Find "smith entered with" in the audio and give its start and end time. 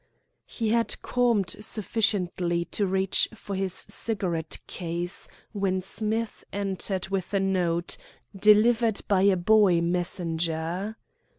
5.83-7.35